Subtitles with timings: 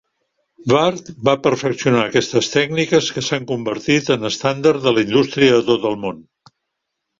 [0.71, 5.89] Ward va perfeccionar aquestes tècniques que s'han convertit en estàndard de la indústria a tot
[5.95, 6.27] el món.